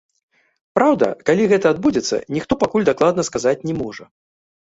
[0.77, 4.03] Праўда, калі гэта адбудзецца, ніхто пакуль дакладна сказаць не можа.